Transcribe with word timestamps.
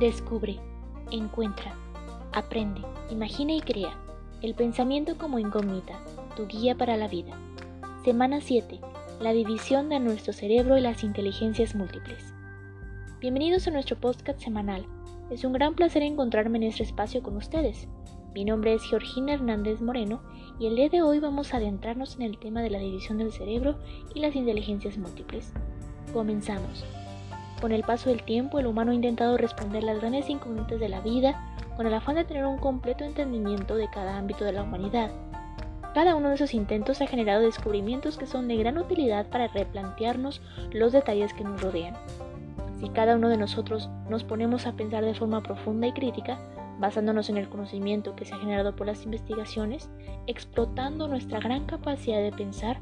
Descubre, 0.00 0.58
encuentra, 1.12 1.72
aprende, 2.32 2.80
imagina 3.10 3.52
y 3.52 3.60
crea. 3.60 3.96
El 4.42 4.56
pensamiento 4.56 5.16
como 5.16 5.38
incógnita, 5.38 6.00
tu 6.34 6.48
guía 6.48 6.76
para 6.76 6.96
la 6.96 7.06
vida. 7.06 7.38
Semana 8.04 8.40
7. 8.40 8.80
La 9.20 9.32
división 9.32 9.88
de 9.88 10.00
nuestro 10.00 10.32
cerebro 10.32 10.76
y 10.76 10.80
las 10.80 11.04
inteligencias 11.04 11.76
múltiples. 11.76 12.34
Bienvenidos 13.20 13.68
a 13.68 13.70
nuestro 13.70 13.96
podcast 13.96 14.40
semanal. 14.40 14.84
Es 15.30 15.44
un 15.44 15.52
gran 15.52 15.76
placer 15.76 16.02
encontrarme 16.02 16.58
en 16.58 16.64
este 16.64 16.82
espacio 16.82 17.22
con 17.22 17.36
ustedes. 17.36 17.86
Mi 18.34 18.44
nombre 18.44 18.74
es 18.74 18.82
Georgina 18.82 19.34
Hernández 19.34 19.80
Moreno 19.80 20.22
y 20.58 20.66
el 20.66 20.74
día 20.74 20.88
de 20.88 21.02
hoy 21.02 21.20
vamos 21.20 21.54
a 21.54 21.58
adentrarnos 21.58 22.16
en 22.16 22.22
el 22.22 22.38
tema 22.38 22.62
de 22.62 22.70
la 22.70 22.80
división 22.80 23.18
del 23.18 23.30
cerebro 23.30 23.78
y 24.12 24.18
las 24.18 24.34
inteligencias 24.34 24.98
múltiples. 24.98 25.52
Comenzamos. 26.12 26.84
Con 27.64 27.72
el 27.72 27.82
paso 27.82 28.10
del 28.10 28.22
tiempo, 28.22 28.58
el 28.58 28.66
humano 28.66 28.90
ha 28.90 28.94
intentado 28.94 29.38
responder 29.38 29.84
las 29.84 29.98
grandes 29.98 30.28
incógnitas 30.28 30.78
de 30.78 30.90
la 30.90 31.00
vida 31.00 31.42
con 31.78 31.86
el 31.86 31.94
afán 31.94 32.16
de 32.16 32.24
tener 32.26 32.44
un 32.44 32.58
completo 32.58 33.04
entendimiento 33.04 33.76
de 33.76 33.88
cada 33.88 34.18
ámbito 34.18 34.44
de 34.44 34.52
la 34.52 34.64
humanidad. 34.64 35.10
Cada 35.94 36.14
uno 36.14 36.28
de 36.28 36.34
esos 36.34 36.52
intentos 36.52 37.00
ha 37.00 37.06
generado 37.06 37.40
descubrimientos 37.40 38.18
que 38.18 38.26
son 38.26 38.48
de 38.48 38.58
gran 38.58 38.76
utilidad 38.76 39.30
para 39.30 39.48
replantearnos 39.48 40.42
los 40.72 40.92
detalles 40.92 41.32
que 41.32 41.44
nos 41.44 41.62
rodean. 41.62 41.94
Si 42.80 42.90
cada 42.90 43.16
uno 43.16 43.30
de 43.30 43.38
nosotros 43.38 43.88
nos 44.10 44.24
ponemos 44.24 44.66
a 44.66 44.72
pensar 44.72 45.02
de 45.02 45.14
forma 45.14 45.42
profunda 45.42 45.86
y 45.86 45.92
crítica, 45.92 46.38
basándonos 46.78 47.30
en 47.30 47.38
el 47.38 47.48
conocimiento 47.48 48.14
que 48.14 48.26
se 48.26 48.34
ha 48.34 48.38
generado 48.40 48.76
por 48.76 48.86
las 48.86 49.04
investigaciones, 49.04 49.88
explotando 50.26 51.08
nuestra 51.08 51.40
gran 51.40 51.64
capacidad 51.64 52.20
de 52.20 52.30
pensar, 52.30 52.78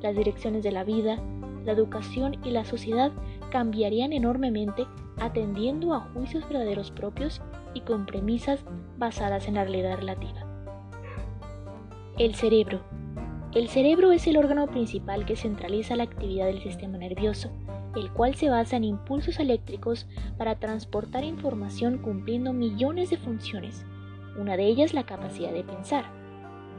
las 0.00 0.16
direcciones 0.16 0.62
de 0.62 0.72
la 0.72 0.82
vida, 0.82 1.18
la 1.64 1.72
educación 1.72 2.36
y 2.44 2.50
la 2.50 2.64
sociedad 2.64 3.10
cambiarían 3.54 4.12
enormemente 4.12 4.84
atendiendo 5.20 5.94
a 5.94 6.00
juicios 6.00 6.42
verdaderos 6.48 6.90
propios 6.90 7.40
y 7.72 7.82
con 7.82 8.04
premisas 8.04 8.64
basadas 8.98 9.46
en 9.46 9.54
la 9.54 9.62
realidad 9.62 9.96
relativa. 9.96 10.44
El 12.18 12.34
cerebro. 12.34 12.80
El 13.52 13.68
cerebro 13.68 14.10
es 14.10 14.26
el 14.26 14.38
órgano 14.38 14.66
principal 14.66 15.24
que 15.24 15.36
centraliza 15.36 15.94
la 15.94 16.02
actividad 16.02 16.46
del 16.46 16.64
sistema 16.64 16.98
nervioso, 16.98 17.52
el 17.94 18.10
cual 18.10 18.34
se 18.34 18.50
basa 18.50 18.74
en 18.74 18.82
impulsos 18.82 19.38
eléctricos 19.38 20.08
para 20.36 20.58
transportar 20.58 21.22
información 21.22 21.98
cumpliendo 21.98 22.52
millones 22.52 23.10
de 23.10 23.18
funciones, 23.18 23.86
una 24.36 24.56
de 24.56 24.66
ellas 24.66 24.94
la 24.94 25.06
capacidad 25.06 25.52
de 25.52 25.62
pensar. 25.62 26.06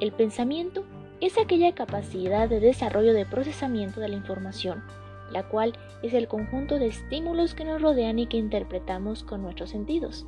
El 0.02 0.12
pensamiento 0.12 0.84
es 1.22 1.38
aquella 1.38 1.74
capacidad 1.74 2.50
de 2.50 2.60
desarrollo 2.60 3.14
de 3.14 3.26
procesamiento 3.26 4.02
de 4.02 4.10
la 4.10 4.18
información, 4.18 4.84
la 5.32 5.44
cual 5.44 5.74
es 6.02 6.14
el 6.14 6.28
conjunto 6.28 6.80
de 6.80 6.88
estímulos 6.88 7.56
que 7.56 7.66
nos 7.66 7.82
rodean 7.82 8.20
y 8.20 8.28
que 8.28 8.38
interpretamos 8.38 9.24
con 9.24 9.42
nuestros 9.42 9.70
sentidos. 9.72 10.26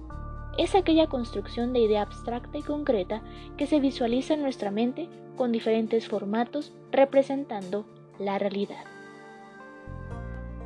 Es 0.58 0.74
aquella 0.74 1.08
construcción 1.08 1.72
de 1.72 1.80
idea 1.80 2.02
abstracta 2.02 2.58
y 2.58 2.64
concreta 2.64 3.22
que 3.58 3.68
se 3.68 3.80
visualiza 3.80 4.34
en 4.34 4.42
nuestra 4.42 4.72
mente 4.72 5.08
con 5.36 5.52
diferentes 5.52 6.08
formatos 6.08 6.74
representando 6.92 7.86
la 8.18 8.40
realidad. 8.40 8.84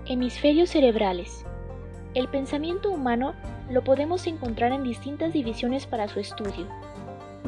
Hemisferios 0.05 0.69
cerebrales. 0.69 1.45
El 2.13 2.27
pensamiento 2.27 2.89
humano 2.89 3.33
lo 3.69 3.83
podemos 3.83 4.27
encontrar 4.27 4.71
en 4.71 4.83
distintas 4.83 5.33
divisiones 5.33 5.85
para 5.85 6.07
su 6.07 6.19
estudio. 6.19 6.67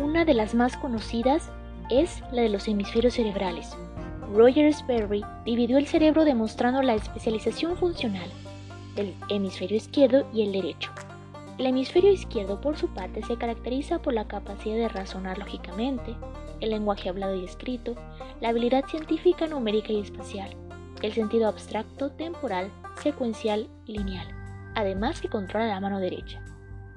Una 0.02 0.26
de 0.26 0.34
las 0.34 0.54
más 0.54 0.78
conocidas 0.78 1.50
es 1.90 2.22
la 2.32 2.42
de 2.42 2.50
los 2.50 2.68
hemisferios 2.68 3.16
cerebrales. 3.16 3.76
Roger 4.32 4.74
Sperry 4.74 5.24
dividió 5.46 5.78
el 5.78 5.88
cerebro 5.88 6.24
demostrando 6.26 6.82
la 6.82 6.96
especialización 6.96 7.76
funcional 7.78 8.30
del 8.96 9.16
hemisferio 9.30 9.78
izquierdo 9.78 10.28
y 10.34 10.44
el 10.44 10.52
derecho. 10.52 10.92
El 11.58 11.68
hemisferio 11.68 12.12
izquierdo, 12.12 12.60
por 12.62 12.78
su 12.78 12.88
parte, 12.88 13.22
se 13.24 13.38
caracteriza 13.38 14.02
por 14.02 14.14
la 14.14 14.28
capacidad 14.28 14.76
de 14.76 14.90
razonar 14.90 15.38
lógicamente, 15.38 16.16
el 16.62 16.72
lenguaje 16.72 17.10
hablado 17.10 17.36
y 17.36 17.46
escrito, 17.46 17.96
la 18.42 18.50
habilidad 18.50 18.86
científica, 18.86 19.46
numérica 19.46 19.94
y 19.94 20.00
espacial, 20.00 20.50
el 21.02 21.14
sentido 21.14 21.48
abstracto, 21.48 22.12
temporal, 22.12 22.72
secuencial 23.02 23.68
y 23.86 23.98
lineal, 23.98 24.28
además 24.74 25.22
que 25.22 25.30
controla 25.30 25.68
la 25.68 25.80
mano 25.80 26.00
derecha. 26.00 26.44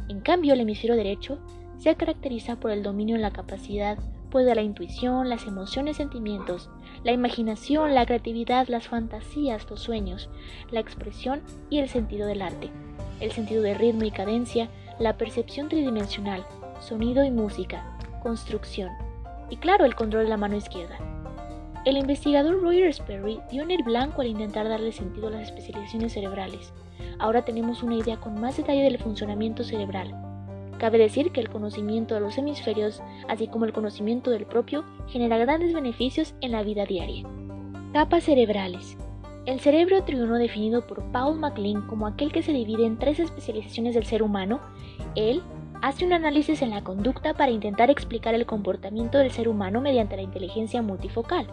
En 0.08 0.20
cambio, 0.20 0.54
el 0.54 0.60
hemisferio 0.60 0.96
derecho 0.96 1.38
se 1.78 1.94
caracteriza 1.96 2.56
por 2.56 2.70
el 2.70 2.82
dominio 2.82 3.16
en 3.16 3.22
la 3.22 3.32
capacidad 3.32 3.98
pues 4.30 4.46
de 4.46 4.54
la 4.54 4.62
intuición, 4.62 5.28
las 5.28 5.46
emociones, 5.46 5.96
sentimientos, 5.96 6.70
la 7.04 7.12
imaginación, 7.12 7.94
la 7.94 8.06
creatividad, 8.06 8.68
las 8.68 8.88
fantasías, 8.88 9.68
los 9.70 9.80
sueños, 9.80 10.28
la 10.70 10.80
expresión 10.80 11.42
y 11.70 11.78
el 11.78 11.88
sentido 11.88 12.26
del 12.26 12.42
arte, 12.42 12.70
el 13.20 13.32
sentido 13.32 13.62
de 13.62 13.74
ritmo 13.74 14.04
y 14.04 14.10
cadencia, 14.10 14.68
la 14.98 15.16
percepción 15.16 15.68
tridimensional, 15.68 16.44
sonido 16.80 17.24
y 17.24 17.30
música, 17.30 17.98
construcción, 18.22 18.90
y 19.50 19.56
claro, 19.56 19.84
el 19.84 19.94
control 19.94 20.24
de 20.24 20.30
la 20.30 20.36
mano 20.36 20.56
izquierda. 20.56 20.98
El 21.84 21.96
investigador 21.96 22.60
Roger 22.60 22.92
Sperry 22.92 23.40
dio 23.50 23.62
en 23.62 23.70
el 23.70 23.84
blanco 23.84 24.20
al 24.20 24.26
intentar 24.26 24.68
darle 24.68 24.90
sentido 24.90 25.28
a 25.28 25.30
las 25.30 25.42
especializaciones 25.42 26.14
cerebrales. 26.14 26.72
Ahora 27.20 27.44
tenemos 27.44 27.84
una 27.84 27.94
idea 27.94 28.16
con 28.16 28.40
más 28.40 28.56
detalle 28.56 28.82
del 28.82 28.98
funcionamiento 28.98 29.62
cerebral, 29.62 30.25
Cabe 30.78 30.98
decir 30.98 31.32
que 31.32 31.40
el 31.40 31.48
conocimiento 31.48 32.14
de 32.14 32.20
los 32.20 32.36
hemisferios, 32.36 33.02
así 33.28 33.48
como 33.48 33.64
el 33.64 33.72
conocimiento 33.72 34.30
del 34.30 34.46
propio, 34.46 34.84
genera 35.08 35.38
grandes 35.38 35.72
beneficios 35.72 36.34
en 36.40 36.52
la 36.52 36.62
vida 36.62 36.84
diaria. 36.84 37.26
Capas 37.92 38.24
cerebrales. 38.24 38.98
El 39.46 39.60
cerebro 39.60 40.02
triuno 40.02 40.36
definido 40.36 40.86
por 40.86 41.02
Paul 41.12 41.38
MacLean 41.38 41.86
como 41.86 42.06
aquel 42.06 42.32
que 42.32 42.42
se 42.42 42.52
divide 42.52 42.84
en 42.84 42.98
tres 42.98 43.20
especializaciones 43.20 43.94
del 43.94 44.04
ser 44.04 44.22
humano, 44.22 44.60
él 45.14 45.42
hace 45.82 46.04
un 46.04 46.12
análisis 46.12 46.62
en 46.62 46.70
la 46.70 46.82
conducta 46.82 47.32
para 47.34 47.52
intentar 47.52 47.90
explicar 47.90 48.34
el 48.34 48.44
comportamiento 48.44 49.18
del 49.18 49.30
ser 49.30 49.48
humano 49.48 49.80
mediante 49.80 50.16
la 50.16 50.22
inteligencia 50.22 50.82
multifocal. 50.82 51.46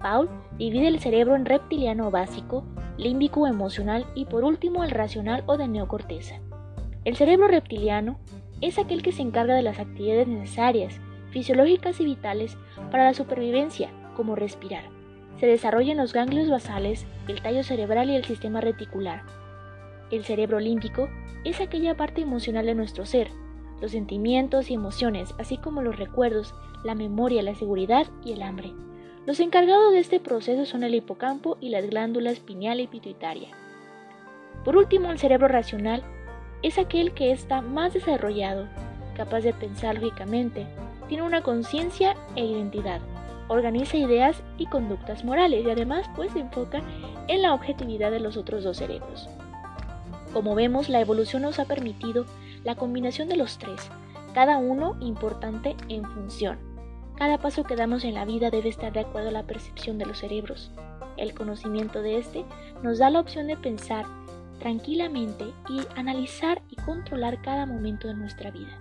Paul 0.00 0.28
divide 0.58 0.88
el 0.88 1.00
cerebro 1.00 1.34
en 1.34 1.46
reptiliano 1.46 2.10
básico, 2.10 2.62
límbico 2.98 3.46
emocional 3.46 4.04
y 4.14 4.26
por 4.26 4.44
último 4.44 4.84
el 4.84 4.90
racional 4.90 5.42
o 5.46 5.56
de 5.56 5.66
neocorteza. 5.66 6.40
El 7.04 7.16
cerebro 7.16 7.48
reptiliano 7.48 8.18
es 8.64 8.78
aquel 8.78 9.02
que 9.02 9.12
se 9.12 9.20
encarga 9.20 9.54
de 9.54 9.62
las 9.62 9.78
actividades 9.78 10.26
necesarias, 10.26 10.98
fisiológicas 11.30 12.00
y 12.00 12.06
vitales 12.06 12.56
para 12.90 13.04
la 13.04 13.12
supervivencia, 13.12 13.90
como 14.16 14.36
respirar. 14.36 14.84
Se 15.38 15.46
desarrollan 15.46 15.98
los 15.98 16.14
ganglios 16.14 16.48
basales, 16.48 17.06
el 17.28 17.42
tallo 17.42 17.62
cerebral 17.62 18.08
y 18.08 18.16
el 18.16 18.24
sistema 18.24 18.62
reticular. 18.62 19.22
El 20.10 20.24
cerebro 20.24 20.60
límbico 20.60 21.10
es 21.44 21.60
aquella 21.60 21.94
parte 21.94 22.22
emocional 22.22 22.64
de 22.64 22.74
nuestro 22.74 23.04
ser, 23.04 23.28
los 23.82 23.90
sentimientos 23.90 24.70
y 24.70 24.74
emociones, 24.74 25.34
así 25.38 25.58
como 25.58 25.82
los 25.82 25.98
recuerdos, 25.98 26.54
la 26.84 26.94
memoria, 26.94 27.42
la 27.42 27.54
seguridad 27.54 28.06
y 28.24 28.32
el 28.32 28.40
hambre. 28.40 28.72
Los 29.26 29.40
encargados 29.40 29.92
de 29.92 29.98
este 29.98 30.20
proceso 30.20 30.64
son 30.64 30.84
el 30.84 30.94
hipocampo 30.94 31.58
y 31.60 31.68
las 31.68 31.86
glándulas 31.90 32.40
pineal 32.40 32.80
y 32.80 32.86
pituitaria. 32.86 33.48
Por 34.64 34.78
último, 34.78 35.10
el 35.10 35.18
cerebro 35.18 35.48
racional 35.48 36.02
es 36.64 36.78
aquel 36.78 37.12
que 37.12 37.30
está 37.30 37.60
más 37.60 37.92
desarrollado, 37.92 38.66
capaz 39.14 39.42
de 39.42 39.52
pensar 39.52 39.96
lógicamente, 39.96 40.66
tiene 41.08 41.22
una 41.22 41.42
conciencia 41.42 42.16
e 42.36 42.44
identidad, 42.46 43.02
organiza 43.48 43.98
ideas 43.98 44.42
y 44.56 44.64
conductas 44.64 45.24
morales 45.24 45.62
y 45.66 45.70
además 45.70 46.06
pues 46.16 46.32
se 46.32 46.40
enfoca 46.40 46.80
en 47.28 47.42
la 47.42 47.52
objetividad 47.52 48.10
de 48.10 48.20
los 48.20 48.38
otros 48.38 48.64
dos 48.64 48.78
cerebros. 48.78 49.28
Como 50.32 50.54
vemos, 50.54 50.88
la 50.88 51.02
evolución 51.02 51.42
nos 51.42 51.58
ha 51.58 51.66
permitido 51.66 52.24
la 52.64 52.76
combinación 52.76 53.28
de 53.28 53.36
los 53.36 53.58
tres, 53.58 53.90
cada 54.32 54.56
uno 54.56 54.96
importante 55.00 55.76
en 55.90 56.02
función. 56.06 56.58
Cada 57.16 57.36
paso 57.36 57.64
que 57.64 57.76
damos 57.76 58.04
en 58.04 58.14
la 58.14 58.24
vida 58.24 58.48
debe 58.48 58.70
estar 58.70 58.90
de 58.90 59.00
acuerdo 59.00 59.28
a 59.28 59.32
la 59.32 59.42
percepción 59.42 59.98
de 59.98 60.06
los 60.06 60.20
cerebros. 60.20 60.70
El 61.18 61.34
conocimiento 61.34 62.00
de 62.00 62.16
este 62.16 62.46
nos 62.82 62.98
da 62.98 63.10
la 63.10 63.20
opción 63.20 63.48
de 63.48 63.58
pensar 63.58 64.06
tranquilamente 64.64 65.44
y 65.68 65.82
analizar 65.94 66.62
y 66.70 66.76
controlar 66.76 67.42
cada 67.42 67.66
momento 67.66 68.08
de 68.08 68.14
nuestra 68.14 68.50
vida. 68.50 68.80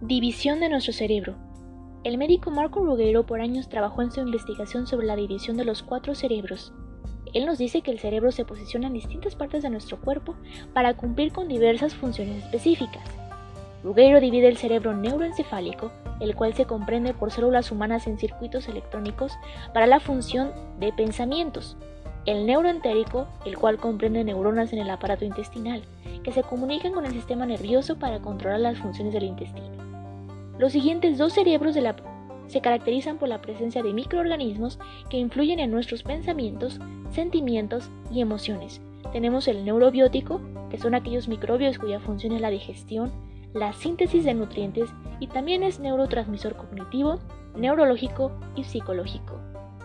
División 0.00 0.60
de 0.60 0.70
nuestro 0.70 0.94
cerebro. 0.94 1.34
El 2.02 2.16
médico 2.16 2.50
Marco 2.50 2.80
Ruggero 2.82 3.26
por 3.26 3.42
años 3.42 3.68
trabajó 3.68 4.00
en 4.00 4.10
su 4.10 4.20
investigación 4.20 4.86
sobre 4.86 5.06
la 5.06 5.14
división 5.14 5.58
de 5.58 5.66
los 5.66 5.82
cuatro 5.82 6.14
cerebros. 6.14 6.72
Él 7.34 7.44
nos 7.44 7.58
dice 7.58 7.82
que 7.82 7.90
el 7.90 7.98
cerebro 7.98 8.32
se 8.32 8.46
posiciona 8.46 8.86
en 8.86 8.94
distintas 8.94 9.36
partes 9.36 9.62
de 9.62 9.68
nuestro 9.68 10.00
cuerpo 10.00 10.36
para 10.72 10.96
cumplir 10.96 11.30
con 11.30 11.46
diversas 11.46 11.94
funciones 11.94 12.42
específicas. 12.42 13.04
Ruggero 13.84 14.20
divide 14.20 14.48
el 14.48 14.56
cerebro 14.56 14.96
neuroencefálico, 14.96 15.92
el 16.18 16.34
cual 16.34 16.54
se 16.54 16.64
comprende 16.64 17.12
por 17.12 17.30
células 17.30 17.70
humanas 17.70 18.06
en 18.06 18.16
circuitos 18.16 18.68
electrónicos 18.68 19.34
para 19.74 19.86
la 19.86 20.00
función 20.00 20.50
de 20.80 20.94
pensamientos, 20.94 21.76
el 22.26 22.46
neuroentérico, 22.46 23.26
el 23.44 23.58
cual 23.58 23.78
comprende 23.78 24.22
neuronas 24.24 24.72
en 24.72 24.78
el 24.78 24.90
aparato 24.90 25.24
intestinal, 25.24 25.82
que 26.22 26.32
se 26.32 26.42
comunican 26.42 26.92
con 26.92 27.04
el 27.04 27.12
sistema 27.12 27.46
nervioso 27.46 27.98
para 27.98 28.20
controlar 28.20 28.60
las 28.60 28.78
funciones 28.78 29.12
del 29.12 29.24
intestino. 29.24 29.66
Los 30.58 30.72
siguientes 30.72 31.18
dos 31.18 31.32
cerebros 31.32 31.76
se 32.46 32.60
caracterizan 32.60 33.18
por 33.18 33.28
la 33.28 33.40
presencia 33.40 33.82
de 33.82 33.92
microorganismos 33.92 34.78
que 35.08 35.16
influyen 35.16 35.58
en 35.58 35.70
nuestros 35.70 36.02
pensamientos, 36.02 36.78
sentimientos 37.10 37.90
y 38.12 38.20
emociones. 38.20 38.80
Tenemos 39.12 39.48
el 39.48 39.64
neurobiótico, 39.64 40.40
que 40.70 40.78
son 40.78 40.94
aquellos 40.94 41.28
microbios 41.28 41.78
cuya 41.78 42.00
función 42.00 42.32
es 42.32 42.40
la 42.40 42.50
digestión, 42.50 43.10
la 43.52 43.72
síntesis 43.72 44.24
de 44.24 44.34
nutrientes 44.34 44.90
y 45.20 45.26
también 45.26 45.62
es 45.62 45.80
neurotransmisor 45.80 46.56
cognitivo, 46.56 47.18
neurológico 47.56 48.32
y 48.54 48.64
psicológico. 48.64 49.38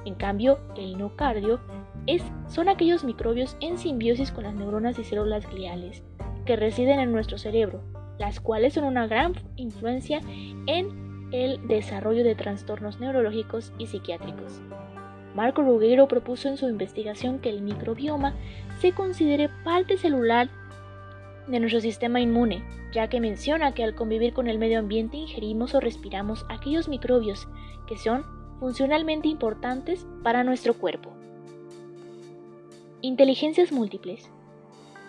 En 0.06 0.16
cambio, 0.16 0.60
el 0.78 0.98
nocardio 0.98 1.60
es, 2.08 2.24
son 2.48 2.70
aquellos 2.70 3.04
microbios 3.04 3.58
en 3.60 3.78
simbiosis 3.78 4.32
con 4.32 4.46
las 4.46 4.56
neuronas 4.56 4.98
y 4.98 5.04
células 5.04 5.48
gliales 5.50 6.04
que 6.46 6.56
residen 6.56 7.00
en 7.00 7.12
nuestro 7.12 7.38
cerebro, 7.38 7.84
las 8.18 8.40
cuales 8.40 8.74
son 8.74 8.86
una 8.86 9.06
gran 9.06 9.36
influencia 9.58 10.22
en 10.66 11.30
el 11.32 11.68
desarrollo 11.68 12.24
de 12.24 12.36
trastornos 12.36 13.00
neurológicos 13.00 13.74
y 13.78 13.88
psiquiátricos. 13.88 14.62
Marco 15.36 15.62
Rugueiro 15.62 16.08
propuso 16.08 16.48
en 16.48 16.58
su 16.58 16.68
investigación 16.68 17.40
que 17.40 17.50
el 17.50 17.62
microbioma 17.62 18.34
se 18.80 18.94
considere 18.94 19.50
parte 19.64 19.98
celular 19.98 20.50
de 21.48 21.60
nuestro 21.60 21.82
sistema 21.82 22.20
inmune, 22.20 22.64
ya 22.94 23.08
que 23.10 23.20
menciona 23.20 23.74
que 23.74 23.84
al 23.84 23.96
convivir 23.96 24.34
con 24.34 24.48
el 24.48 24.58
medio 24.58 24.80
ambiente 24.80 25.18
ingerimos 25.18 25.76
o 25.76 25.80
respiramos 25.80 26.46
aquellos 26.50 26.88
microbios 26.88 27.48
que 27.88 27.98
son 27.98 28.26
funcionalmente 28.60 29.28
importantes 29.28 30.08
para 30.24 30.44
nuestro 30.44 30.74
cuerpo. 30.74 31.17
Inteligencias 33.08 33.72
múltiples. 33.72 34.30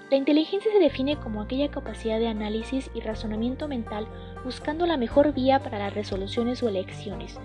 La 0.09 0.17
inteligencia 0.17 0.71
se 0.71 0.79
define 0.79 1.17
como 1.17 1.43
aquella 1.43 1.69
capacidad 1.69 2.21
de 2.21 2.29
análisis 2.29 2.93
y 2.95 3.01
razonamiento 3.01 3.67
mental 3.67 4.07
buscando 4.45 4.87
la 4.87 4.97
mejor 4.97 5.35
vía 5.35 5.59
para 5.59 5.81
las 5.81 5.95
resoluciones 5.95 6.63
o 6.63 6.69
elecciones. 6.69 7.41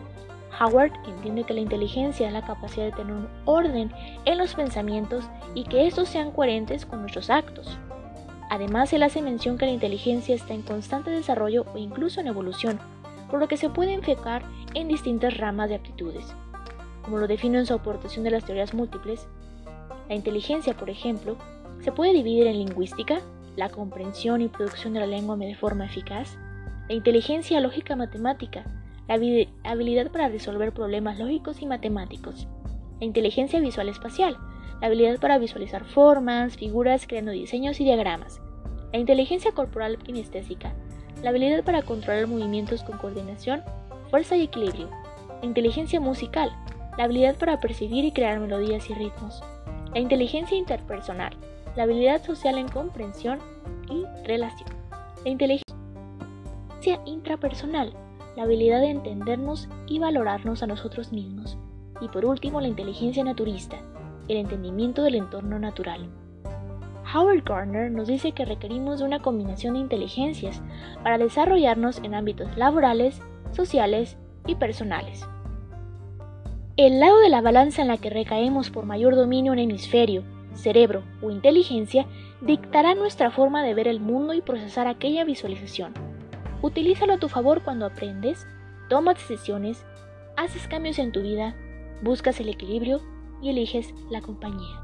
Howard 0.61 0.91
entiende 1.07 1.44
que 1.44 1.55
la 1.55 1.61
inteligencia 1.61 2.27
es 2.27 2.33
la 2.33 2.45
capacidad 2.45 2.85
de 2.85 2.91
tener 2.91 3.15
un 3.15 3.29
orden 3.45 3.91
en 4.25 4.38
los 4.38 4.53
pensamientos 4.53 5.27
y 5.55 5.63
que 5.63 5.88
estos 5.88 6.07
sean 6.07 6.29
coherentes 6.29 6.85
con 6.85 7.01
nuestros 7.01 7.31
actos. 7.31 7.79
Además, 8.51 8.94
él 8.94 9.01
hace 9.01 9.23
mención 9.23 9.57
que 9.57 9.65
la 9.65 9.71
inteligencia 9.71 10.35
está 10.35 10.53
en 10.53 10.61
constante 10.61 11.09
desarrollo 11.09 11.65
o 11.73 11.79
incluso 11.79 12.21
en 12.21 12.27
evolución, 12.27 12.79
por 13.31 13.39
lo 13.39 13.47
que 13.47 13.57
se 13.57 13.71
puede 13.71 13.94
enfocar 13.94 14.44
en 14.75 14.88
distintas 14.88 15.35
ramas 15.35 15.69
de 15.69 15.75
aptitudes. 15.77 16.35
Como 17.01 17.17
lo 17.17 17.25
define 17.25 17.57
en 17.57 17.65
su 17.65 17.73
aportación 17.73 18.23
de 18.23 18.29
las 18.29 18.45
teorías 18.45 18.75
múltiples, 18.75 19.27
la 20.09 20.15
inteligencia, 20.15 20.73
por 20.73 20.89
ejemplo, 20.89 21.38
se 21.81 21.91
puede 21.91 22.13
dividir 22.13 22.47
en 22.47 22.57
lingüística, 22.57 23.21
la 23.55 23.69
comprensión 23.69 24.41
y 24.41 24.47
producción 24.47 24.94
de 24.94 25.01
la 25.01 25.07
lengua 25.07 25.38
de 25.38 25.55
forma 25.55 25.85
eficaz, 25.85 26.38
la 26.88 26.95
inteligencia 26.95 27.59
lógica 27.59 27.95
matemática, 27.95 28.63
la 29.07 29.15
habilidad 29.63 30.11
para 30.11 30.29
resolver 30.29 30.73
problemas 30.73 31.19
lógicos 31.19 31.61
y 31.61 31.65
matemáticos, 31.65 32.47
la 33.00 33.05
inteligencia 33.05 33.59
visual 33.59 33.89
espacial, 33.89 34.38
la 34.81 34.88
habilidad 34.88 35.19
para 35.19 35.38
visualizar 35.38 35.85
formas, 35.85 36.57
figuras, 36.57 37.05
creando 37.07 37.31
diseños 37.31 37.79
y 37.79 37.83
diagramas, 37.83 38.41
la 38.91 39.00
inteligencia 39.00 39.51
corporal 39.51 39.97
kinestésica, 39.97 40.73
la 41.21 41.29
habilidad 41.29 41.63
para 41.63 41.83
controlar 41.83 42.27
movimientos 42.27 42.83
con 42.83 42.97
coordinación, 42.97 43.61
fuerza 44.09 44.35
y 44.35 44.44
equilibrio, 44.44 44.89
la 45.41 45.45
inteligencia 45.45 46.00
musical, 46.00 46.51
la 46.97 47.05
habilidad 47.05 47.35
para 47.35 47.59
percibir 47.59 48.05
y 48.05 48.11
crear 48.11 48.39
melodías 48.39 48.89
y 48.89 48.94
ritmos, 48.94 49.44
la 49.94 50.00
inteligencia 50.00 50.57
interpersonal, 50.57 51.38
la 51.75 51.84
habilidad 51.84 52.24
social 52.24 52.57
en 52.57 52.68
comprensión 52.68 53.40
y 53.90 54.06
relación, 54.25 54.69
la 55.24 55.30
inteligencia 55.30 55.63
intrapersonal, 57.06 57.94
la 58.36 58.44
habilidad 58.44 58.81
de 58.81 58.90
entendernos 58.90 59.69
y 59.86 60.00
valorarnos 60.00 60.63
a 60.63 60.68
nosotros 60.68 61.12
mismos, 61.12 61.57
y 62.01 62.07
por 62.07 62.25
último 62.25 62.60
la 62.60 62.68
inteligencia 62.68 63.24
naturista, 63.24 63.78
el 64.28 64.38
entendimiento 64.38 65.04
del 65.04 65.16
entorno 65.16 65.60
natural. 65.60 66.10
Howard 67.13 67.44
Gardner 67.44 67.92
nos 67.92 68.07
dice 68.07 68.31
que 68.31 68.46
requerimos 68.46 69.00
de 69.00 69.06
una 69.06 69.22
combinación 69.22 69.75
de 69.75 69.81
inteligencias 69.81 70.63
para 71.04 71.19
desarrollarnos 71.19 72.00
en 72.00 72.16
ámbitos 72.16 72.57
laborales, 72.57 73.22
sociales 73.51 74.18
y 74.48 74.56
personales. 74.56 75.28
El 76.75 77.00
lado 77.00 77.20
de 77.20 77.30
la 77.30 77.42
balanza 77.42 77.84
en 77.84 77.88
la 77.88 77.98
que 77.98 78.10
recaemos 78.10 78.72
por 78.72 78.88
mayor 78.88 79.16
dominio 79.16 79.54
en 79.54 79.60
hemisferio, 79.60 80.24
cerebro 80.56 81.04
o 81.22 81.30
inteligencia 81.30 82.08
dictará 82.42 82.96
nuestra 82.96 83.30
forma 83.30 83.62
de 83.62 83.75
ver 83.75 83.88
el 83.88 84.00
mundo 84.00 84.34
y 84.34 84.42
procesar 84.42 84.88
aquella 84.88 85.24
visualización. 85.24 85.94
Utilízalo 86.64 87.14
a 87.14 87.20
tu 87.20 87.30
favor 87.30 87.62
cuando 87.64 87.86
aprendes, 87.86 88.48
tomas 88.90 89.20
decisiones, 89.20 89.86
haces 90.36 90.68
cambios 90.68 90.98
en 90.98 91.12
tu 91.12 91.22
vida, 91.22 91.56
buscas 92.02 92.40
el 92.40 92.50
equilibrio 92.50 93.02
y 93.40 93.50
eliges 93.50 93.94
la 94.10 94.22
compañía. 94.22 94.81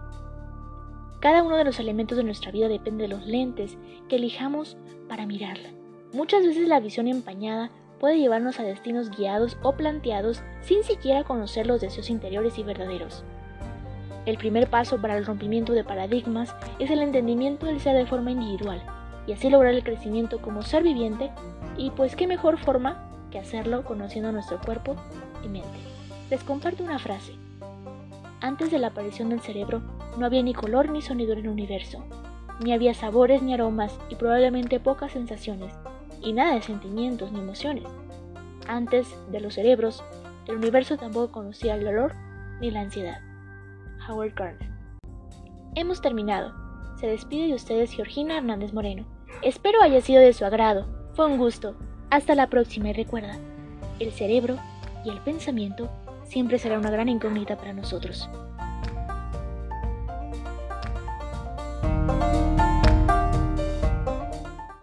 Cada 1.22 1.42
uno 1.42 1.58
de 1.58 1.64
los 1.64 1.80
elementos 1.80 2.20
de 2.20 2.24
nuestra 2.24 2.52
vida 2.52 2.68
depende 2.68 3.06
de 3.06 3.10
los 3.10 3.26
lentes 3.26 3.80
que 4.08 4.18
elijamos 4.18 4.78
para 5.08 5.26
mirarla. 5.26 5.70
Muchas 6.14 6.46
veces 6.46 6.68
la 6.68 6.82
visión 6.82 7.08
empañada 7.08 7.72
puede 8.00 8.20
llevarnos 8.20 8.60
a 8.60 8.64
destinos 8.64 9.10
guiados 9.12 9.58
o 9.62 9.74
planteados 9.74 10.42
sin 10.62 10.84
siquiera 10.84 11.24
conocer 11.24 11.68
los 11.68 11.82
deseos 11.82 12.10
interiores 12.10 12.58
y 12.58 12.64
verdaderos. 12.64 13.24
El 14.26 14.38
primer 14.38 14.70
paso 14.70 15.02
para 15.02 15.18
el 15.18 15.26
rompimiento 15.26 15.74
de 15.74 15.84
paradigmas 15.84 16.56
es 16.78 16.90
el 16.92 17.02
entendimiento 17.02 17.66
del 17.66 17.80
ser 17.80 17.96
de 17.96 18.06
forma 18.06 18.32
individual 18.32 18.82
y 19.28 19.34
así 19.34 19.50
lograr 19.50 19.74
el 19.74 19.84
crecimiento 19.84 20.42
como 20.42 20.62
ser 20.62 20.84
viviente 20.84 21.32
y 21.78 21.92
pues 21.92 22.16
qué 22.16 22.28
mejor 22.28 22.58
forma 22.58 23.10
que 23.32 23.40
hacerlo 23.40 23.84
conociendo 23.84 24.32
nuestro 24.32 24.60
cuerpo 24.60 24.96
y 25.44 25.48
mente. 25.48 25.80
Les 26.30 26.44
comparto 26.44 26.84
una 26.84 27.00
frase. 27.00 27.34
Antes 28.42 28.72
de 28.72 28.80
la 28.80 28.88
aparición 28.88 29.30
del 29.30 29.42
cerebro 29.42 29.82
no 30.18 30.26
había 30.26 30.42
ni 30.42 30.54
color 30.54 30.90
ni 30.90 31.02
sonido 31.02 31.34
en 31.34 31.40
el 31.40 31.50
universo, 31.50 32.04
ni 32.64 32.74
había 32.74 32.94
sabores 32.94 33.42
ni 33.42 33.54
aromas 33.54 33.98
y 34.10 34.16
probablemente 34.16 34.80
pocas 34.80 35.12
sensaciones, 35.12 35.74
y 36.22 36.34
nada 36.34 36.56
de 36.56 36.62
sentimientos 36.62 37.32
ni 37.32 37.40
emociones. 37.40 37.86
Antes 38.68 39.08
de 39.32 39.40
los 39.40 39.56
cerebros, 39.56 40.04
el 40.48 40.58
universo 40.58 40.98
tampoco 40.98 41.32
conocía 41.32 41.76
el 41.76 41.86
dolor 41.86 42.14
ni 42.60 42.72
la 42.72 42.82
ansiedad. 42.82 43.20
Howard 44.08 44.34
Gardner. 44.36 44.70
Hemos 45.76 46.02
terminado. 46.02 46.54
Se 47.00 47.08
despide 47.08 47.48
de 47.48 47.54
ustedes 47.54 47.92
Georgina 47.92 48.38
Hernández 48.38 48.74
Moreno. 48.74 49.06
Espero 49.42 49.82
haya 49.82 50.02
sido 50.02 50.22
de 50.22 50.34
su 50.34 50.46
agrado. 50.46 50.88
Fue 51.14 51.26
un 51.26 51.38
gusto. 51.38 51.76
Hasta 52.10 52.36
la 52.36 52.48
próxima 52.48 52.90
y 52.90 52.94
recuerda, 52.94 53.38
el 54.00 54.12
cerebro 54.12 54.58
y 55.06 55.10
el 55.10 55.20
pensamiento 55.20 55.90
siempre 56.24 56.58
será 56.58 56.78
una 56.78 56.90
gran 56.90 57.08
incógnita 57.08 57.58
para 57.58 57.74
nosotros. 57.74 58.30